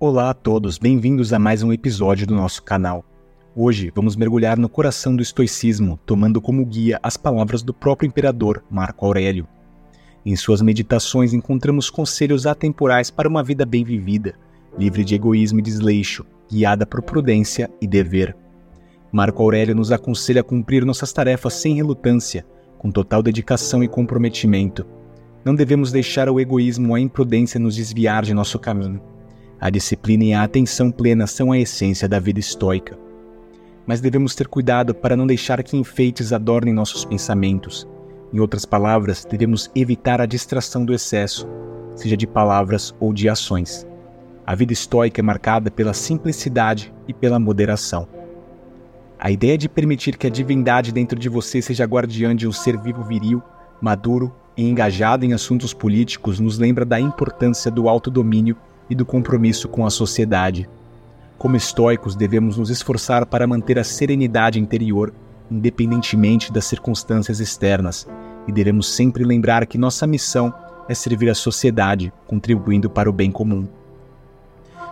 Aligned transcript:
Olá 0.00 0.30
a 0.30 0.34
todos, 0.34 0.78
bem-vindos 0.78 1.32
a 1.32 1.40
mais 1.40 1.64
um 1.64 1.72
episódio 1.72 2.24
do 2.24 2.32
nosso 2.32 2.62
canal. 2.62 3.04
Hoje 3.52 3.90
vamos 3.92 4.14
mergulhar 4.14 4.56
no 4.56 4.68
coração 4.68 5.16
do 5.16 5.20
estoicismo, 5.20 5.98
tomando 6.06 6.40
como 6.40 6.64
guia 6.64 7.00
as 7.02 7.16
palavras 7.16 7.64
do 7.64 7.74
próprio 7.74 8.06
imperador 8.06 8.62
Marco 8.70 9.04
Aurélio. 9.04 9.48
Em 10.24 10.36
suas 10.36 10.62
meditações 10.62 11.34
encontramos 11.34 11.90
conselhos 11.90 12.46
atemporais 12.46 13.10
para 13.10 13.28
uma 13.28 13.42
vida 13.42 13.66
bem 13.66 13.82
vivida, 13.82 14.36
livre 14.78 15.02
de 15.02 15.16
egoísmo 15.16 15.58
e 15.58 15.62
desleixo, 15.62 16.24
guiada 16.48 16.86
por 16.86 17.02
prudência 17.02 17.68
e 17.82 17.86
dever. 17.88 18.36
Marco 19.10 19.42
Aurélio 19.42 19.74
nos 19.74 19.90
aconselha 19.90 20.42
a 20.42 20.44
cumprir 20.44 20.84
nossas 20.84 21.12
tarefas 21.12 21.54
sem 21.54 21.74
relutância, 21.74 22.46
com 22.78 22.92
total 22.92 23.20
dedicação 23.20 23.82
e 23.82 23.88
comprometimento. 23.88 24.86
Não 25.44 25.56
devemos 25.56 25.90
deixar 25.90 26.28
o 26.28 26.38
egoísmo 26.38 26.90
ou 26.90 26.94
a 26.94 27.00
imprudência 27.00 27.58
nos 27.58 27.74
desviar 27.74 28.22
de 28.22 28.32
nosso 28.32 28.60
caminho. 28.60 29.17
A 29.60 29.70
disciplina 29.70 30.24
e 30.24 30.32
a 30.32 30.44
atenção 30.44 30.88
plena 30.88 31.26
são 31.26 31.50
a 31.50 31.58
essência 31.58 32.08
da 32.08 32.20
vida 32.20 32.38
estoica. 32.38 32.96
Mas 33.84 34.00
devemos 34.00 34.36
ter 34.36 34.46
cuidado 34.46 34.94
para 34.94 35.16
não 35.16 35.26
deixar 35.26 35.60
que 35.64 35.76
enfeites 35.76 36.32
adornem 36.32 36.72
nossos 36.72 37.04
pensamentos. 37.04 37.88
Em 38.32 38.38
outras 38.38 38.64
palavras, 38.64 39.26
devemos 39.28 39.68
evitar 39.74 40.20
a 40.20 40.26
distração 40.26 40.84
do 40.84 40.94
excesso, 40.94 41.48
seja 41.96 42.16
de 42.16 42.26
palavras 42.26 42.94
ou 43.00 43.12
de 43.12 43.28
ações. 43.28 43.84
A 44.46 44.54
vida 44.54 44.72
estoica 44.72 45.20
é 45.20 45.22
marcada 45.22 45.72
pela 45.72 45.92
simplicidade 45.92 46.94
e 47.08 47.12
pela 47.12 47.40
moderação. 47.40 48.06
A 49.18 49.32
ideia 49.32 49.58
de 49.58 49.68
permitir 49.68 50.16
que 50.16 50.28
a 50.28 50.30
divindade 50.30 50.92
dentro 50.92 51.18
de 51.18 51.28
você 51.28 51.60
seja 51.60 51.84
guardiã 51.84 52.36
de 52.36 52.46
um 52.46 52.52
ser 52.52 52.78
vivo 52.78 53.02
viril, 53.02 53.42
maduro 53.80 54.32
e 54.56 54.68
engajado 54.68 55.24
em 55.24 55.32
assuntos 55.32 55.74
políticos 55.74 56.38
nos 56.38 56.58
lembra 56.58 56.84
da 56.84 57.00
importância 57.00 57.70
do 57.70 57.88
autodomínio 57.88 58.56
e 58.88 58.94
do 58.94 59.04
compromisso 59.04 59.68
com 59.68 59.86
a 59.86 59.90
sociedade. 59.90 60.68
Como 61.38 61.56
estoicos, 61.56 62.16
devemos 62.16 62.56
nos 62.56 62.70
esforçar 62.70 63.24
para 63.24 63.46
manter 63.46 63.78
a 63.78 63.84
serenidade 63.84 64.58
interior, 64.58 65.12
independentemente 65.50 66.52
das 66.52 66.64
circunstâncias 66.64 67.40
externas, 67.40 68.08
e 68.46 68.52
devemos 68.52 68.88
sempre 68.88 69.24
lembrar 69.24 69.66
que 69.66 69.78
nossa 69.78 70.06
missão 70.06 70.52
é 70.88 70.94
servir 70.94 71.28
a 71.30 71.34
sociedade, 71.34 72.12
contribuindo 72.26 72.88
para 72.90 73.08
o 73.08 73.12
bem 73.12 73.30
comum. 73.30 73.68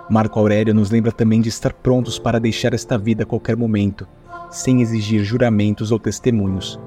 Marco 0.08 0.38
Aurélio 0.38 0.72
nos 0.72 0.90
lembra 0.90 1.10
também 1.10 1.40
de 1.40 1.48
estar 1.48 1.72
prontos 1.72 2.18
para 2.18 2.38
deixar 2.38 2.74
esta 2.74 2.96
vida 2.96 3.24
a 3.24 3.26
qualquer 3.26 3.56
momento, 3.56 4.06
sem 4.50 4.80
exigir 4.80 5.24
juramentos 5.24 5.90
ou 5.90 5.98
testemunhos. 5.98 6.78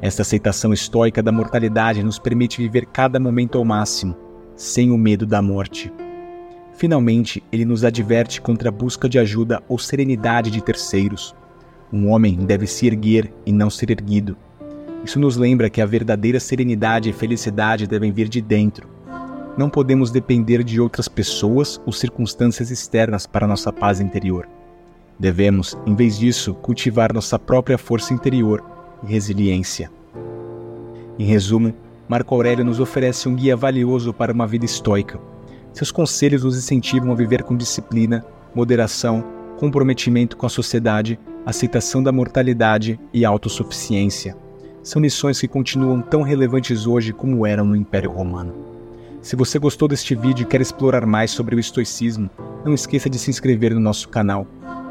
Esta 0.00 0.22
aceitação 0.22 0.72
estoica 0.72 1.22
da 1.22 1.32
mortalidade 1.32 2.02
nos 2.02 2.18
permite 2.18 2.62
viver 2.62 2.86
cada 2.86 3.20
momento 3.20 3.58
ao 3.58 3.64
máximo, 3.64 4.16
sem 4.56 4.90
o 4.90 4.96
medo 4.96 5.26
da 5.26 5.42
morte. 5.42 5.92
Finalmente, 6.76 7.42
ele 7.52 7.64
nos 7.64 7.84
adverte 7.84 8.40
contra 8.40 8.68
a 8.68 8.72
busca 8.72 9.08
de 9.08 9.18
ajuda 9.18 9.62
ou 9.68 9.78
serenidade 9.78 10.50
de 10.50 10.60
terceiros. 10.60 11.34
Um 11.92 12.10
homem 12.10 12.34
deve 12.36 12.66
se 12.66 12.86
erguer 12.86 13.32
e 13.46 13.52
não 13.52 13.70
ser 13.70 13.90
erguido. 13.90 14.36
Isso 15.04 15.20
nos 15.20 15.36
lembra 15.36 15.70
que 15.70 15.80
a 15.80 15.86
verdadeira 15.86 16.40
serenidade 16.40 17.08
e 17.08 17.12
felicidade 17.12 17.86
devem 17.86 18.10
vir 18.10 18.28
de 18.28 18.40
dentro. 18.40 18.88
Não 19.56 19.70
podemos 19.70 20.10
depender 20.10 20.64
de 20.64 20.80
outras 20.80 21.06
pessoas 21.06 21.80
ou 21.86 21.92
circunstâncias 21.92 22.72
externas 22.72 23.24
para 23.24 23.46
nossa 23.46 23.72
paz 23.72 24.00
interior. 24.00 24.48
Devemos, 25.16 25.78
em 25.86 25.94
vez 25.94 26.18
disso, 26.18 26.54
cultivar 26.54 27.12
nossa 27.14 27.38
própria 27.38 27.78
força 27.78 28.12
interior 28.12 28.64
e 29.04 29.12
resiliência. 29.12 29.88
Em 31.16 31.24
resumo, 31.24 31.72
Marco 32.08 32.34
Aurélio 32.34 32.64
nos 32.64 32.80
oferece 32.80 33.28
um 33.28 33.36
guia 33.36 33.56
valioso 33.56 34.12
para 34.12 34.32
uma 34.32 34.46
vida 34.46 34.64
estoica 34.64 35.20
seus 35.74 35.90
conselhos 35.90 36.44
nos 36.44 36.56
incentivam 36.56 37.10
a 37.10 37.16
viver 37.16 37.42
com 37.42 37.56
disciplina, 37.56 38.24
moderação, 38.54 39.24
comprometimento 39.58 40.36
com 40.36 40.46
a 40.46 40.48
sociedade, 40.48 41.18
aceitação 41.44 42.00
da 42.00 42.12
mortalidade 42.12 42.98
e 43.12 43.24
autossuficiência. 43.24 44.36
São 44.84 45.02
lições 45.02 45.40
que 45.40 45.48
continuam 45.48 46.00
tão 46.00 46.22
relevantes 46.22 46.86
hoje 46.86 47.12
como 47.12 47.44
eram 47.44 47.64
no 47.64 47.74
Império 47.74 48.12
Romano. 48.12 48.54
Se 49.20 49.34
você 49.34 49.58
gostou 49.58 49.88
deste 49.88 50.14
vídeo 50.14 50.44
e 50.44 50.46
quer 50.46 50.60
explorar 50.60 51.04
mais 51.04 51.32
sobre 51.32 51.56
o 51.56 51.58
estoicismo, 51.58 52.30
não 52.64 52.72
esqueça 52.72 53.10
de 53.10 53.18
se 53.18 53.30
inscrever 53.30 53.74
no 53.74 53.80
nosso 53.80 54.08
canal. 54.08 54.46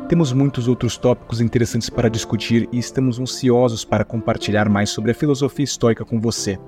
Temos 0.10 0.34
muitos 0.34 0.68
outros 0.68 0.98
tópicos 0.98 1.40
interessantes 1.40 1.90
para 1.90 2.10
discutir 2.10 2.68
e 2.74 2.78
estamos 2.78 3.20
ansiosos 3.20 3.86
para 3.86 4.04
compartilhar 4.04 4.68
mais 4.68 4.90
sobre 4.90 5.12
a 5.12 5.16
filosofia 5.16 5.64
estoica 5.64 6.04
com 6.04 6.20
você. 6.20 6.60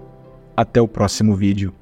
Até 0.56 0.80
o 0.80 0.88
próximo 0.88 1.36
vídeo. 1.36 1.74